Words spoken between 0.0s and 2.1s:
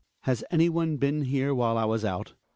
Has anyone been here while I was